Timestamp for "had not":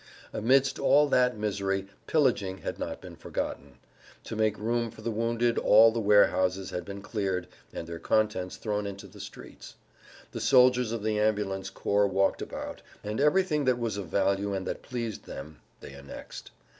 2.57-3.01